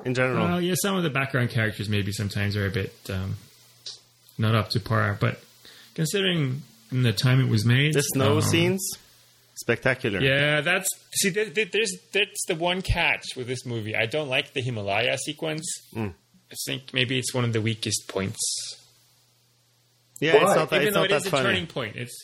[0.03, 0.45] in general.
[0.45, 3.35] well, yeah, some of the background characters maybe sometimes are a bit um,
[4.37, 5.39] not up to par, but
[5.95, 8.81] considering the time it was made, the snow um, scenes,
[9.57, 10.19] spectacular.
[10.21, 11.31] Yeah, that's see.
[11.31, 13.95] Th- th- there's that's the one catch with this movie.
[13.95, 15.65] I don't like the Himalaya sequence.
[15.93, 16.13] Mm.
[16.51, 18.39] I think maybe it's one of the weakest points.
[20.19, 20.43] Yeah, Why?
[20.47, 21.43] it's not, that- Even it's though not it that is a funny.
[21.43, 22.15] turning point, it's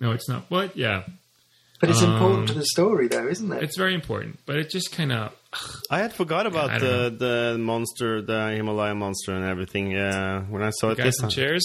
[0.00, 0.50] no, it's not.
[0.50, 0.76] What?
[0.76, 1.04] Yeah,
[1.80, 3.62] But it's Um, important to the story, though, isn't it?
[3.62, 5.32] it's very important, but it just kind of
[5.90, 9.90] I had forgot about I don't the, the monster, the Himalaya monster, and everything.
[9.92, 11.64] Yeah, when I saw it got this some time, chairs.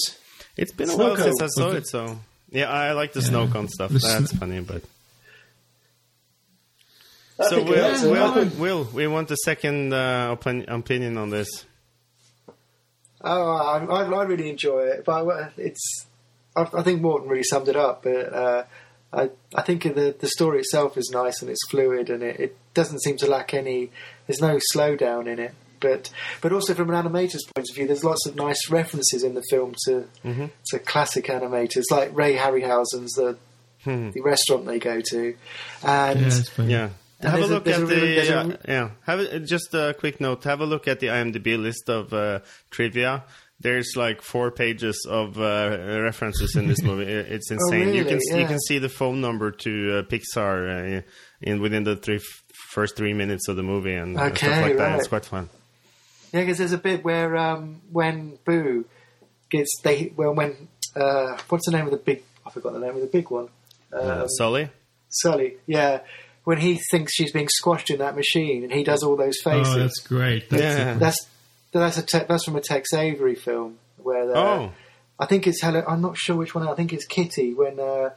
[0.56, 1.88] it's been a while since I saw it.
[1.88, 3.90] So yeah, I like the snow cone stuff.
[3.92, 4.82] The That's sn- funny, but
[7.38, 8.46] I so Will, yeah, Will.
[8.58, 11.48] Will, we want a second uh, opin- opinion on this.
[13.22, 16.06] Oh, I, I, I really enjoy it, but I- it's.
[16.56, 18.02] I, I think Morten really summed it up.
[18.02, 18.64] But uh,
[19.12, 22.56] I, I think the the story itself is nice and it's fluid, and it, it
[22.74, 23.90] doesn't seem to lack any.
[24.26, 25.54] There's no slowdown in it.
[25.80, 26.10] But
[26.42, 29.42] but also from an animator's point of view, there's lots of nice references in the
[29.50, 30.06] film to
[30.66, 33.36] to classic animators like Ray Harryhausen's the
[33.84, 35.34] the restaurant they go to,
[35.82, 36.64] and Yeah.
[36.66, 36.88] Yeah.
[37.22, 38.90] And have a there's a- look at a the a- uh, yeah.
[39.06, 40.44] Have a, just a quick note.
[40.44, 42.40] Have a look at the IMDb list of uh,
[42.70, 43.24] trivia.
[43.62, 47.04] There's like four pages of uh, references in this movie.
[47.10, 47.88] It's insane.
[47.88, 48.04] you really?
[48.04, 51.02] can see, you can see the phone number to uh, Pixar uh,
[51.42, 54.62] in within the three f- first three minutes of the movie and uh, stuff Okay,
[54.62, 54.98] like that.
[54.98, 55.50] It's quite fun.
[56.32, 58.84] Yeah, because there's a bit where um, when Boo
[59.50, 62.94] gets they well when uh, what's the name of the big I forgot the name
[62.94, 63.48] of the big one
[63.92, 64.70] Uh, um, Sully.
[65.08, 66.00] Sully yeah
[66.44, 69.74] when he thinks she's being squashed in that machine and he does all those faces
[69.74, 70.48] Oh, that's great.
[70.50, 70.94] That's Yeah.
[70.94, 71.26] that's
[71.72, 74.72] that's a te- that's from a Tex Avery film where Oh,
[75.18, 78.10] I think it's Helen I'm not sure which one I think it's Kitty when uh,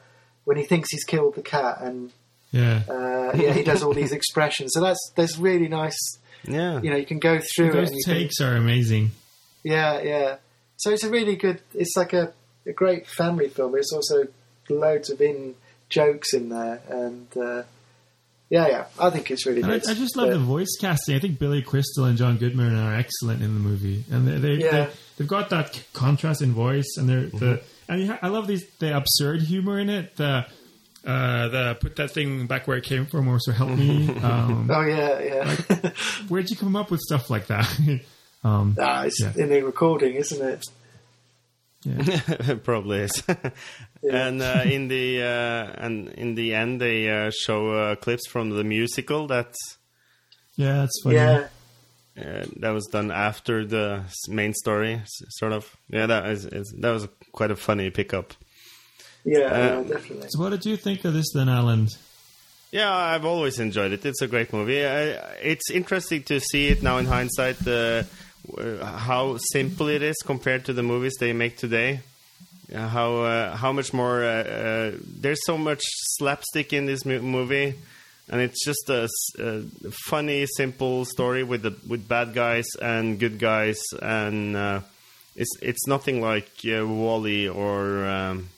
[0.46, 2.12] when he thinks he's killed the cat and
[2.52, 2.84] yeah.
[2.88, 5.98] uh, yeah he does all these expressions so that's that's really nice
[6.46, 6.80] yeah.
[6.82, 9.12] you know you can go through it Those and you can- takes are amazing.
[9.64, 10.36] Yeah, yeah.
[10.78, 11.62] So it's a really good.
[11.74, 12.34] It's like a,
[12.66, 13.72] a great family film.
[13.72, 14.28] But it's also
[14.70, 15.56] loads of in
[15.90, 17.64] jokes in there, and uh,
[18.50, 18.86] Yeah, yeah.
[19.00, 19.90] I think it's really And I, good.
[19.90, 21.16] I just love But- the voice casting.
[21.16, 24.64] I think Billy Crystal and John Goodman are excellent in the movie, and they, they,
[24.64, 24.72] Yeah.
[24.72, 27.92] they they've got that contrast in voice, and they're the Mm-hmm.
[27.92, 30.16] and you ha- I love these the absurd humor in it.
[30.18, 30.46] The
[31.06, 34.10] uh, the put that thing back where it came from, or so help me.
[34.22, 35.90] Um, Oh yeah, yeah.
[36.30, 37.68] where'd you come up with stuff like that?
[38.44, 39.34] um, ah, it's Yeah.
[39.36, 40.66] in the recording, isn't it?
[41.84, 42.56] yeah.
[42.64, 43.24] Probably is.
[44.10, 48.50] And uh, in the uh, and in the end, they uh, show uh, clips from
[48.52, 49.54] the musical that
[50.56, 51.16] yeah, that's funny.
[51.16, 51.48] Yeah,
[52.18, 55.76] uh, that was done after the main story, sort of.
[55.90, 58.34] Yeah, that is, is that was quite a funny pickup.
[59.26, 60.28] Yeah, Uh, yeah, definitely.
[60.30, 61.90] So, what did you think of this then, Erlend?
[62.72, 64.04] Yeah, I've always enjoyed it.
[64.06, 64.84] It's a great movie.
[64.84, 65.02] I,
[65.42, 68.04] it's interesting to see it now in hindsight uh,
[68.82, 72.00] how simple it is compared to the movies they make today.
[72.74, 75.82] Uh, how uh, how much more uh, uh, there's so much
[76.18, 77.76] slapstick in this movie,
[78.30, 79.08] and it's just a
[80.08, 84.80] funny, simple story with the with bad guys and good guys, and uh,
[85.36, 88.06] it's it's nothing like uh, WALL-E or.
[88.08, 88.50] Um,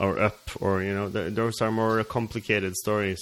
[0.00, 3.20] or up, or you know, th- those are more complicated stories.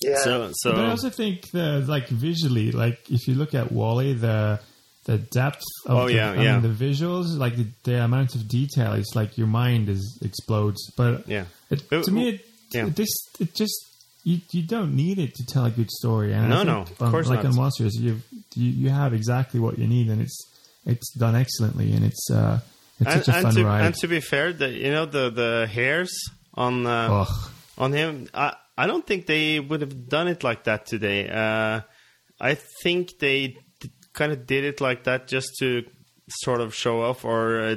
[0.00, 3.70] Yeah, So, so But I also think the like visually, like if you look at
[3.70, 4.60] WALL-E, the
[5.04, 6.58] the depth of Oh, the, yeah, I mean, yeah.
[6.60, 10.80] the visuals, like the, the amount of detail, it's like your mind is explodes.
[10.96, 11.44] But Yeah.
[11.70, 12.40] it, to me, it,
[12.72, 12.86] yeah.
[12.86, 13.76] it, this it just
[14.24, 16.32] you you don't need it to tell a good story.
[16.32, 17.52] And No, think no, of on- course like not.
[17.52, 18.20] on monsters, you
[18.54, 20.38] you you have exactly what you need, and it's
[20.86, 22.60] it's done excellently, and it's uh
[23.00, 23.84] it's and, such a and fun to, ride.
[23.86, 26.12] and to be fair, the you know the the hairs
[26.54, 27.24] on uh,
[27.78, 31.28] on him, I I don't think they would have done it like that today.
[31.28, 31.80] Uh,
[32.40, 35.84] I think they d- kind of did it like that just to
[36.28, 37.76] sort of show off, or uh,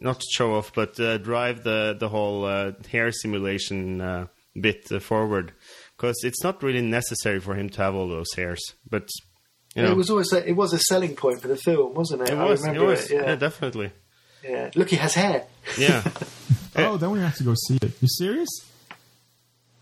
[0.00, 4.26] not to show off, but uh, drive the the whole uh, hair simulation uh,
[4.60, 5.52] bit uh, forward.
[5.96, 9.08] Because it's not really necessary for him to have all those hairs, but
[9.74, 12.22] you know, it was always a, it was a selling point for the film, wasn't
[12.22, 12.30] it?
[12.30, 13.14] it I was, it was, it.
[13.14, 13.92] Yeah, yeah, definitely,
[14.48, 14.70] yeah.
[14.74, 15.44] Look, he has hair.
[15.78, 16.02] yeah.
[16.76, 17.92] oh, then we have to go see it.
[18.00, 18.48] You serious?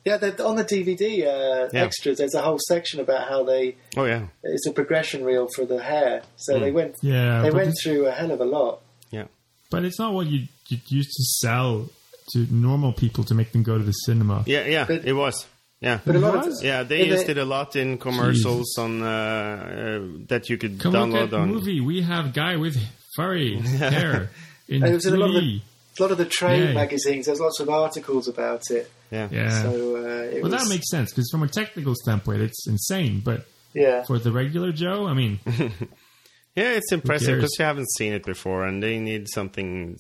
[0.05, 1.85] Yeah, the- on the DVD uh, Yeah.
[1.85, 5.64] extras, there's a whole section about how they Oh yeah, it's a progression reel for
[5.64, 6.22] the hair.
[6.37, 6.61] So Hmm.
[6.64, 8.81] they went Yeah, they went it's- through a hell of a lot.
[9.11, 9.27] yeah.
[9.70, 11.88] But it's not what you you used to sell
[12.33, 14.44] to normal people to make them go to the cinema.
[14.46, 15.46] Yeah, yeah, But- it was.
[15.81, 16.59] Yeah, But a lot was?
[16.61, 20.48] of yeah, they in the- used it a lot in commercials on uh, uh, that
[20.48, 21.48] you could Come look download at the on.
[21.48, 21.81] movie.
[21.81, 22.77] We have guy with
[23.16, 24.31] furry hair
[24.68, 25.61] in And it was in a lot of the-
[26.00, 26.72] lot of the trade Yeah.
[26.72, 27.27] magazines.
[27.27, 28.90] There's lots of articles about it.
[29.12, 29.62] Yeah, Yeah.
[29.62, 29.98] So uh,
[30.35, 33.20] it well, was, that makes sense because from a technical standpoint, it's insane.
[33.24, 34.03] But yeah.
[34.03, 38.66] for the regular Joe, I mean, yeah, it's impressive because you haven't seen it before,
[38.66, 39.96] and they need something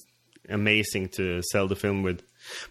[0.48, 2.22] amazing to sell the film with.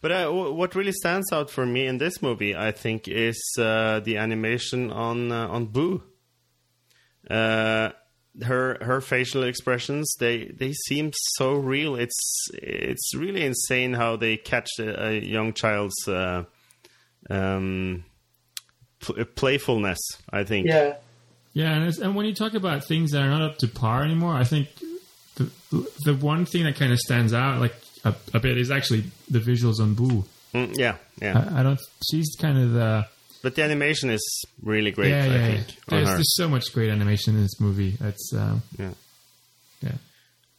[0.02, 3.42] But uh, w- what really stands out for me in this movie, I think, is
[3.58, 6.04] uh, the animation on uh, on Boo.
[8.42, 11.96] Her her facial expressions they they seem so real.
[11.96, 16.46] It's it's really insane how they catch a, a young child's uh,
[17.30, 18.06] um,
[19.00, 20.00] pl- playfulness.
[20.32, 20.66] I think.
[20.68, 20.96] Yeah.
[21.54, 24.04] yeah, and, it's, and when you talk about things that are not up to par
[24.04, 24.70] anymore, I think
[25.36, 25.52] the
[26.04, 29.40] the one thing that kind of stands out like a, a bit is actually the
[29.40, 30.26] visuals on Boo.
[30.54, 31.50] Mm, yeah, yeah.
[31.52, 31.80] I, I don't.
[32.10, 33.08] She's kind of the
[33.44, 35.10] But the animation is really great.
[35.12, 35.34] yeah, yeah.
[35.34, 35.64] I yeah.
[35.90, 37.96] There's, there's so much great animation in this movie.
[38.00, 38.94] It's um, Yeah.
[39.82, 39.98] yeah.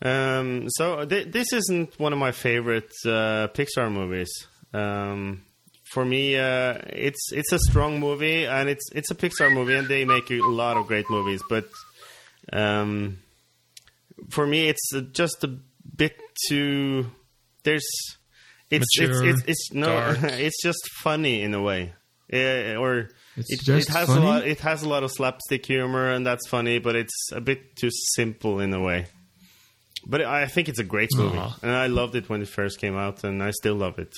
[0.02, 4.30] Um, so th- this isn't one of my favorite uh, Pixar movies.
[4.74, 5.42] Um,
[5.84, 9.88] for me, uh, it's it's a strong movie, and it's it's a Pixar movie, and
[9.88, 11.40] they make a lot of great movies.
[11.48, 11.66] But
[12.52, 13.18] um,
[14.30, 15.56] for me, it's just a
[15.96, 16.16] bit
[16.48, 17.06] too.
[17.62, 17.86] There's
[18.70, 21.92] it's Mature, it's, it's it's no, it's just funny in a way,
[22.34, 23.08] uh, or.
[23.36, 24.22] It, just it has funny?
[24.22, 24.46] a lot.
[24.46, 26.78] It has a lot of slapstick humor, and that's funny.
[26.78, 29.06] But it's a bit too simple in a way.
[30.06, 31.58] But I think it's a great movie, Aw.
[31.62, 34.14] and I loved it when it first came out, and I still love it.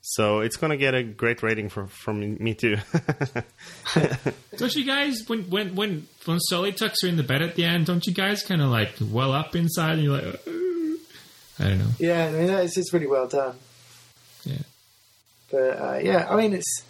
[0.00, 2.76] So it's gonna get a great rating for, from me too.
[4.56, 7.64] Don't you guys when when when when Sully tucks her in the bed at the
[7.64, 7.86] end?
[7.86, 10.98] Don't you guys kind of like well up inside and you're like, "Ugh."
[11.58, 11.90] I don't know.
[11.98, 13.56] Yeah, I mean, it's, it's really well done.
[14.44, 14.58] Yeah,
[15.50, 16.82] But uh, yeah, I mean, it's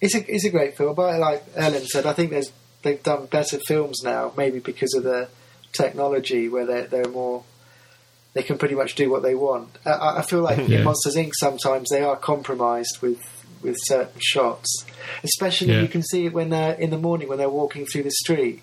[0.00, 0.94] it's a it's a great film.
[0.94, 5.02] But like Erlend said, I think there's they've done better films now, maybe because of
[5.04, 5.28] the
[5.72, 7.44] technology where they're they're more
[8.34, 9.70] they can pretty much do what they want.
[9.84, 10.78] I- I, feel like Yeah.
[10.78, 11.32] in Monsters Inc.
[11.34, 13.20] sometimes they are compromised with
[13.62, 14.84] with certain shots,
[15.24, 15.80] especially Yeah.
[15.82, 18.62] you can see it when they're in the morning when they're walking through the street.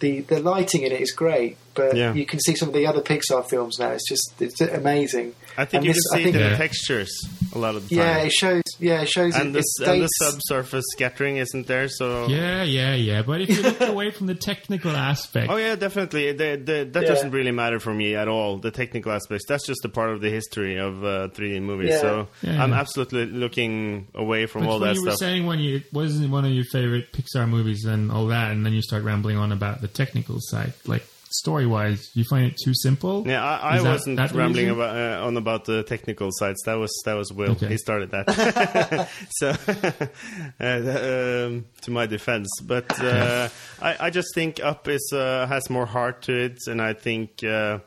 [0.00, 2.12] The the lighting in it is great, but Yeah.
[2.12, 3.92] you can see some of the other Pixar films now.
[3.92, 5.34] It's just it's amazing.
[5.56, 6.58] I think And you this- can see think- it in the Yeah.
[6.58, 7.10] textures
[7.54, 8.04] a lot of the time.
[8.04, 8.62] Yeah, it shows.
[8.78, 9.34] Yeah, it shows.
[9.34, 13.22] and it, the, it and the subsurface scattering isn't there, so Yeah, yeah, yeah.
[13.22, 16.32] But if you look away from the technical aspect, Oh yeah, definitely.
[16.32, 17.08] The, the, that Yeah.
[17.08, 18.58] doesn't really matter for me at all.
[18.58, 19.44] The technical aspects.
[19.48, 21.90] That's just a part of the history of uh, 3D movies.
[21.90, 22.00] Yeah.
[22.00, 22.62] So Yeah.
[22.62, 25.18] I'm absolutely looking away from But all when that you were stuff.
[25.20, 28.72] saying when you wasn't one of your favorite Pixar movies and all that, and then
[28.72, 32.72] you start rambling on about the technical side, like story wise, you find it too
[32.74, 33.24] simple.
[33.26, 36.62] yeah, I, I that- wasn't that rambling about uh, on about the technical sides.
[36.64, 37.52] That was that was Will.
[37.52, 37.68] Okay.
[37.68, 39.08] He started that.
[39.30, 39.48] so,
[40.60, 43.48] uh, um, to my defense, but uh,
[43.80, 47.42] I, I just think Up is uh, has more heart to it, and I think.
[47.44, 47.78] Uh,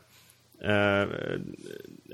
[0.64, 0.68] uh,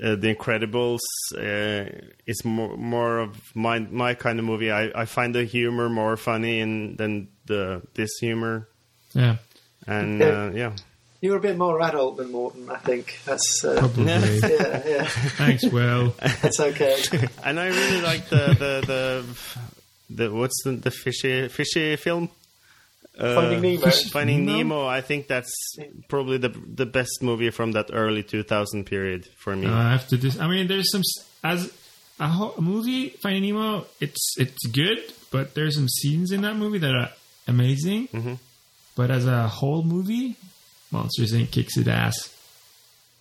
[0.01, 0.99] uh, the Incredibles
[1.37, 1.85] uh,
[2.25, 4.71] is more more of my my kind of movie.
[4.71, 8.67] I, I find the humor more funny in, than the this humor,
[9.13, 9.35] Yeah,
[9.85, 10.75] and uh, yeah,
[11.21, 12.69] You're a bit more adult than Morten.
[12.69, 13.63] I think that's.
[13.63, 14.05] Uh, probably.
[14.05, 15.03] yeah, yeah,
[15.37, 16.15] Thanks, Will.
[16.21, 16.97] It's okay.
[17.43, 19.25] and I really like the the the,
[20.09, 22.29] the what's the, the fishy fishy film.
[23.17, 23.91] Uh, Finding Nemo.
[23.91, 24.57] Finding Nemo?
[24.57, 24.87] Nemo.
[24.87, 25.53] I think that's
[26.07, 29.67] probably the the best movie from that early 2000 period for me.
[29.67, 30.17] Uh, I have to.
[30.17, 31.01] Dis- I mean, there's some
[31.43, 31.69] as
[32.17, 33.85] a, whole, a movie Finding Nemo.
[33.99, 34.99] It's it's good,
[35.31, 37.09] but there's some scenes in that movie that are
[37.45, 38.07] amazing.
[38.07, 38.33] Mm-hmm.
[38.95, 40.37] But as a whole movie,
[40.91, 41.51] Monsters Inc.
[41.51, 42.35] kicks its ass.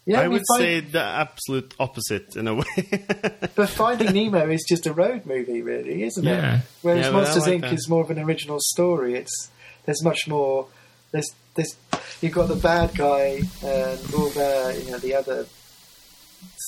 [0.07, 2.65] Yeah, I we would find- say the absolute opposite in a way.
[3.55, 6.57] But Finding Nemo is just a road movie, really, isn't Yeah.
[6.59, 6.63] it?
[6.83, 7.61] Whereas Yeah, Monsters like Inc.
[7.63, 7.73] that.
[7.75, 9.15] is more of an original story.
[9.17, 9.51] It's
[9.85, 10.67] there's much more.
[11.13, 11.77] There's there's
[12.23, 15.47] you've got the bad guy and all the you know the other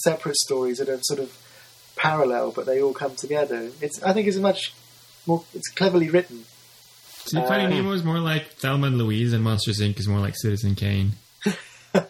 [0.03, 1.37] separate stories that are sort of
[1.97, 3.71] parallel, but they all come together.
[3.81, 4.75] It's I think it's a much
[5.27, 5.45] more.
[5.55, 6.45] It's cleverly written.
[7.31, 9.99] See, Finding Nemo is more like Thelma and Louise, and Monsters Inc.
[9.99, 11.13] is more like Citizen Kane.
[11.95, 12.03] I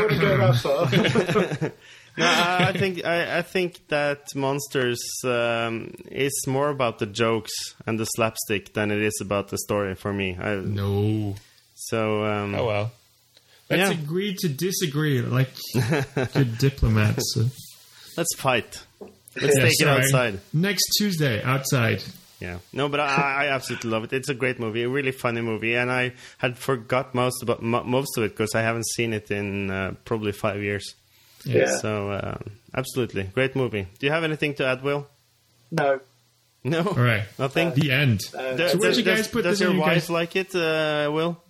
[0.00, 1.72] wouldn't go that far.
[2.18, 7.52] No, I I think I, I think that Monsters um, is more about the jokes
[7.86, 10.36] and the slapstick than it is about the story for me.
[10.38, 11.36] I, No.
[11.76, 12.92] So um, Oh well.
[13.70, 13.98] Let's Yeah.
[14.02, 15.50] agree to disagree, like
[16.34, 17.36] good diplomats.
[18.16, 18.82] let's fight.
[19.40, 20.40] Let's Yeah, take it outside.
[20.52, 22.02] Next Tuesday, outside.
[22.40, 24.12] Yeah, no, but I, I absolutely love it.
[24.14, 27.84] It's a great movie, a really funny movie, and I had forgot most about mo-
[27.84, 30.94] most of it because I haven't seen it in uh, probably five years.
[31.44, 31.76] Yeah.
[31.78, 32.38] So uh,
[32.74, 33.86] absolutely great movie.
[33.98, 35.06] Do you have anything to add, Will?
[35.70, 36.00] no.
[36.62, 37.24] No, All right.
[37.38, 37.72] nothing.
[37.72, 38.20] The end.
[38.36, 40.10] Uh, Does- So where'd you guys put does this your you wife guys?
[40.10, 41.42] like it, uh, Will?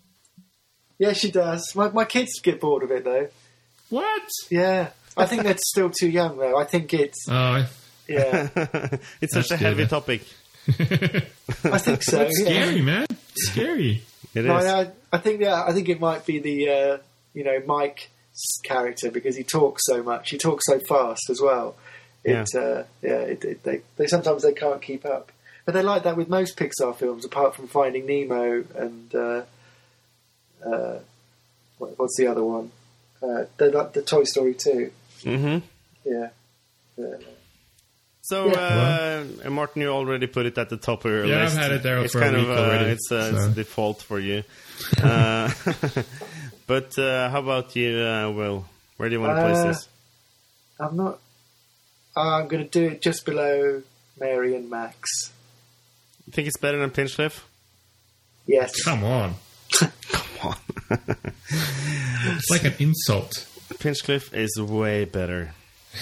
[0.99, 1.73] Yeah, she does.
[1.75, 3.27] My my kids get bored of it though.
[3.89, 4.29] What?
[4.51, 6.57] Yeah, I think they're still too young though.
[6.57, 7.67] I think it's Oh,
[8.07, 8.49] yeah.
[9.21, 9.91] it's such That's a heavy good.
[9.91, 10.23] topic.
[10.69, 12.23] I think so.
[12.23, 12.31] yeah.
[12.31, 13.07] scary, man.
[13.35, 14.03] Scary.
[14.35, 14.47] It is.
[14.47, 16.99] No, I, I think yeah, I think it might be the uh,
[17.35, 18.07] you know Mike's
[18.65, 20.31] character because he talks so much.
[20.31, 21.77] He talks so fast as well.
[22.23, 23.21] It, yeah, uh, yeah.
[23.21, 25.33] It, it, they, they sometimes they can't keep up,
[25.65, 29.43] but they're like that with most Pixar films, apart from Finding Nemo and uh,
[30.65, 30.99] uh,
[31.79, 32.71] what, what's the other one?
[33.23, 34.93] Uh, they like the Toy Story too.
[35.23, 35.59] hmm
[36.05, 36.29] Yeah.
[36.97, 37.17] yeah.
[38.31, 39.25] So, Yeah.
[39.45, 41.57] uh, Martin, you already put it at the top of your Yeah, I've list.
[41.59, 43.51] had it there it's for a kind week of uh, already, it's, uh, it's so.
[43.51, 44.45] default for you.
[45.03, 45.51] uh,
[46.69, 48.67] but uh, how about you, uh, Will?
[48.99, 49.89] Where do you want to place Uh, this?
[50.79, 51.19] I'm not.
[52.17, 53.83] I'm going to do it just below
[54.19, 55.33] Mary and Max.
[56.27, 57.45] You think it's better than Pinchcliffe?
[58.47, 58.81] Yes.
[58.85, 59.35] Come on.
[59.73, 60.57] Come on.
[62.37, 63.47] It's like an insult.
[63.81, 65.55] Pinchcliffe is way better.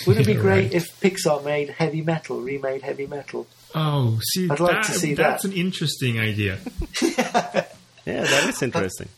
[0.06, 0.74] Wouldn't it be great right.
[0.74, 3.46] if Pixar made heavy metal, remade heavy metal?
[3.74, 5.52] Oh, see, I'd like that, to see that's that.
[5.52, 6.58] an interesting idea.
[8.06, 9.08] Yeah, that is interesting.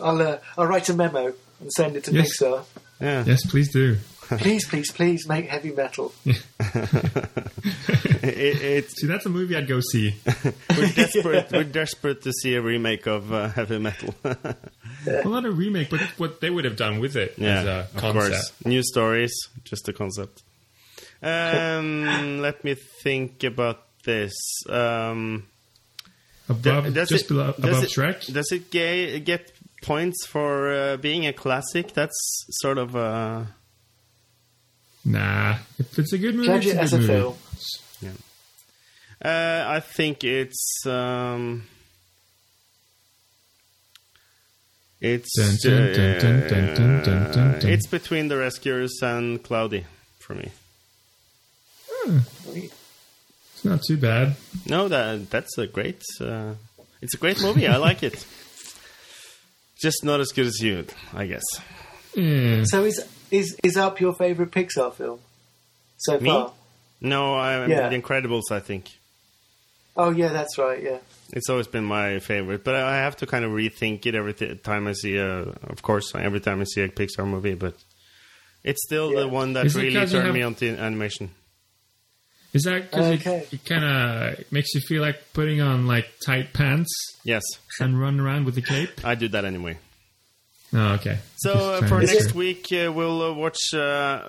[0.00, 2.40] I'll uh, I'll write a memo and send it to Yes.
[2.40, 2.64] Pixar.
[3.00, 3.24] Yeah.
[3.26, 3.96] Yes, please do.
[4.38, 6.12] Please, please, please make heavy metal.
[8.24, 10.14] It, it's See, that's a movie I'd go see.
[10.76, 11.50] we're desperate.
[11.50, 14.14] We're desperate to see a remake of uh, heavy metal.
[14.22, 17.80] well, not a remake, but what they would have done with it as yeah, a
[17.80, 18.52] of course.
[18.64, 19.32] New stories,
[19.64, 20.42] just a concept.
[21.22, 24.34] Um, let me think about this.
[24.68, 25.44] Um,
[26.48, 28.32] Above, does just it- below, does above it- Shrek.
[28.32, 31.92] Does it ga- get points for uh, being a classic?
[31.94, 33.42] That's sort of uh,
[35.04, 37.12] Nah, if it's a good movie, Judge it's it as a movie.
[37.12, 37.36] film.
[39.24, 41.64] Uh, I think it's um,
[45.00, 45.30] it's
[47.64, 49.84] it's between the Rescuers and Cloudy
[50.18, 50.50] for me.
[52.46, 54.34] It's not too bad.
[54.66, 56.02] No, that that's a great.
[56.20, 56.54] Uh,
[57.00, 57.66] it's a great movie.
[57.68, 58.26] I like it.
[59.80, 61.42] Just not as good as you, I guess.
[62.14, 62.62] Yeah.
[62.64, 65.18] So is is is Up your favourite Pixar film
[65.98, 66.30] so Me?
[66.30, 66.52] far?
[67.00, 67.88] No, I, Yeah.
[67.88, 68.50] The Incredibles.
[68.52, 68.90] I think
[69.96, 70.82] Oh yeah, that's right.
[70.82, 70.98] Yeah.
[71.32, 74.62] it's always been my favorite, but I have to kind of rethink it every th-
[74.62, 75.48] time I see a.
[75.74, 77.74] Of course, every time I see a Pixar movie, but
[78.64, 79.20] it's still Yeah.
[79.20, 81.30] the one that Is it really 'cause you turned have- me onto animation.
[82.54, 83.38] Is that because Okay.
[83.38, 86.90] it, it kind of makes you feel like putting on like tight pants
[87.24, 87.42] Yes,
[87.80, 88.90] and run around with the cape?
[89.04, 89.78] I do that anyway.
[90.74, 91.18] Oh, okay.
[91.36, 94.28] So uh, for next week, uh, we'll uh, watch uh,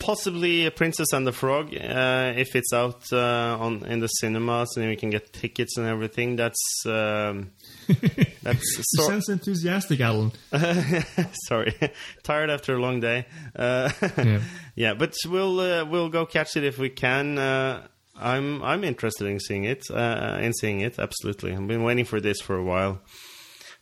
[0.00, 4.88] possibly Princess and the Frog uh, if it's out uh, on in the cinemas and
[4.88, 6.34] we can get tickets and everything.
[6.36, 7.52] That's um,
[8.42, 9.08] that's sort.
[9.10, 10.32] sounds enthusiastic, Alan.
[11.46, 11.74] Sorry,
[12.24, 13.26] tired after a long day.
[13.54, 14.40] Uh, Yeah.
[14.74, 17.38] yeah, but we'll uh, we'll go catch it if we can.
[17.38, 17.86] Uh,
[18.20, 19.84] I'm I'm interested in seeing it.
[19.88, 21.52] Uh, in seeing it, absolutely.
[21.54, 23.00] I've been waiting for this for a while.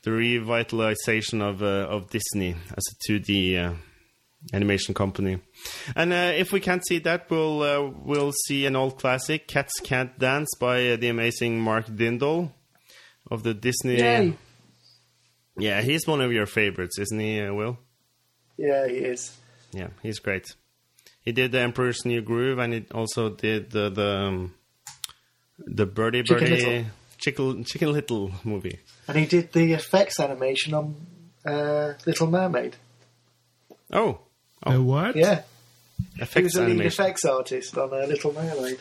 [0.07, 3.75] The revitalization of uh, of Disney as a 2D uh,
[4.53, 5.41] animation company,
[5.97, 9.73] and uh, if we can't see that, we'll uh, we'll see an old classic, Cats
[9.83, 12.53] Can't Dance by uh, the amazing Mark Dindal
[13.33, 13.99] of the Disney.
[13.99, 14.39] Yay.
[15.59, 17.77] Yeah, he's one of your favorites, isn't he, uh, Will?
[18.57, 19.37] Yeah, he is.
[19.73, 20.55] Yeah, he's great.
[21.23, 24.55] He did the Emperor's New Groove, and he also did the the um,
[25.59, 26.85] the Birdie Chicken Birdie Little.
[27.19, 28.79] Chicken Chicken Little movie.
[29.09, 30.95] And he did the effects animation on
[31.45, 32.77] uh, Little Mermaid.
[33.93, 34.19] Oh,
[34.67, 35.15] Uh, what?
[35.17, 35.43] Yeah.
[36.19, 38.79] Effects He was a lead effects artist on uh, Little Mermaid.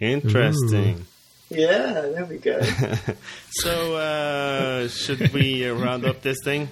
[0.00, 1.06] Interesting.
[1.50, 2.60] Yeah, there we go.
[3.50, 6.68] So, uh, should we uh, round up this thing?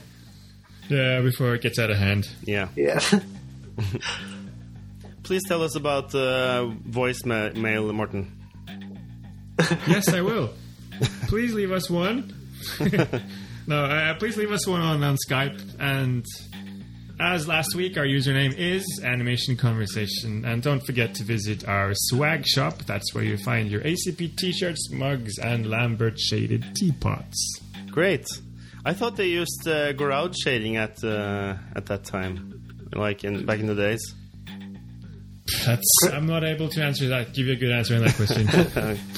[0.88, 2.28] Yeah, before it gets out of hand.
[2.44, 2.68] Yeah.
[2.74, 2.98] yeah.
[5.22, 8.32] Please tell us about uh, voicemail, Morten.
[9.86, 10.50] Yes, I will.
[11.28, 12.32] Please leave us one.
[13.66, 15.60] no, uh, please leave us one on, on Skype.
[15.78, 16.24] And
[17.20, 20.44] as last week, our username is Animation Conversation.
[20.44, 22.78] And don't forget to visit our swag shop.
[22.84, 27.60] That's where you find your ACP t-shirts, mugs, and Lambert shaded teapots.
[27.90, 28.26] Great.
[28.84, 29.92] I thought they used uh,
[30.32, 34.14] shading at uh, at that time, like in back in the days.
[35.64, 36.08] That's.
[36.12, 37.34] I'm not able to answer that.
[37.34, 38.48] Give you a good answer on that question.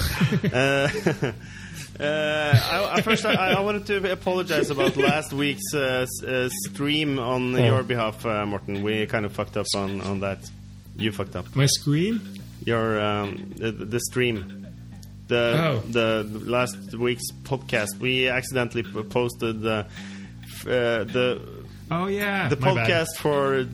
[0.52, 1.32] Uh,
[2.00, 6.48] uh, I, I first, I, I wanted to apologize about last week's uh, s- uh,
[6.68, 8.82] stream on your behalf, uh, Morten.
[8.82, 10.38] We kind of fucked up on, on that.
[10.96, 11.54] You fucked up.
[11.54, 12.20] My screen.
[12.64, 14.66] Your um, the, the stream,
[15.28, 15.82] the, Oh.
[15.90, 17.98] the last week's podcast.
[17.98, 19.86] We accidentally posted the
[20.44, 21.40] f- uh, the
[21.90, 22.88] Oh yeah, the my bad.
[22.88, 23.66] podcast for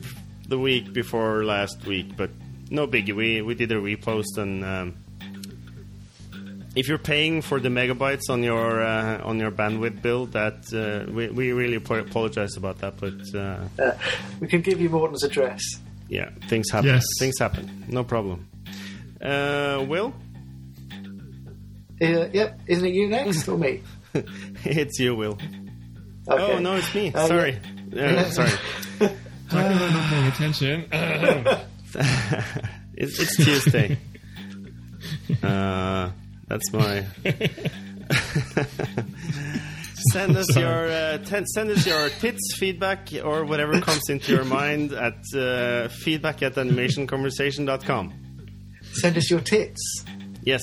[0.47, 2.29] the week before last week, but
[2.69, 3.15] no biggie.
[3.15, 4.95] We we did a repost, and um,
[6.75, 11.11] if you're paying for the megabytes on your uh, on your bandwidth bill, that uh,
[11.11, 12.95] we we really apologize about that.
[12.97, 13.91] But uh, Uh,
[14.39, 15.61] we can give you Morten's address.
[16.09, 16.89] yeah, things happen.
[16.89, 17.03] Yes.
[17.19, 17.85] Things happen.
[17.87, 18.47] No problem.
[19.21, 20.13] Uh, Will,
[22.01, 22.59] Uh, yep.
[22.67, 23.81] Isn't it you next or me?
[24.65, 25.37] it's you, Will.
[26.27, 26.53] Okay.
[26.53, 27.11] Oh no, it's me.
[27.13, 27.59] Uh, Sorry.
[27.95, 28.51] Uh, sorry.
[29.49, 30.85] Talking about not paying attention.
[32.93, 33.97] It's, it's Tuesday.
[35.43, 36.11] uh,
[36.51, 37.05] that's my.
[40.11, 44.43] send us your uh, ten, send us your tits feedback or whatever comes into your
[44.43, 48.13] mind at uh, feedback at animationconversation.com.
[48.93, 50.03] Send us your tits.
[50.43, 50.61] Yes.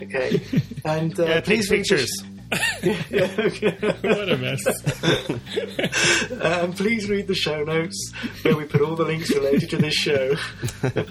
[0.00, 0.40] Okay.
[0.84, 2.22] And uh, Uh, please take read pictures.
[2.50, 4.64] What a mess.
[6.40, 9.94] Um, please read the show notes where we put all the links related to this
[9.94, 10.34] show.
[10.82, 11.04] That's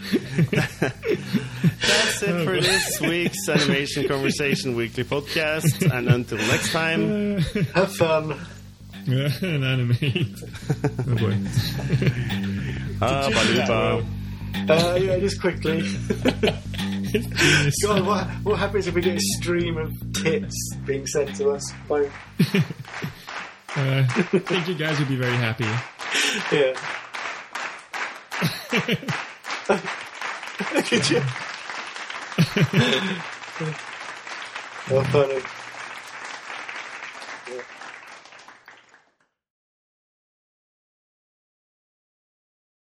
[2.23, 5.91] it for this week's Animation Conversation Weekly podcast.
[5.91, 7.39] And until next time,
[7.75, 8.31] Have fun.
[9.07, 9.97] An anime.
[11.09, 11.37] Oh boy.
[13.01, 14.05] ah, ba-doo-ba.
[14.69, 15.81] Uh, yeah, just quickly.
[17.83, 21.71] God, what, what happens if we get a stream of tits being sent to us?
[21.87, 22.09] By,
[23.75, 25.65] Uh, I think you guys would be very happy.
[26.51, 26.73] yeah.
[30.87, 31.17] Could you?
[34.89, 35.41] oh, funny.